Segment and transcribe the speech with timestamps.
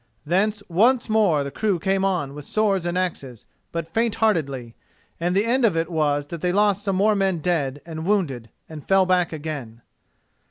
[0.25, 4.73] Thence once more the crew came on with swords and axes, but faint heartedly,
[5.19, 8.49] and the end of it was that they lost some more men dead and wounded
[8.67, 9.83] and fell back again.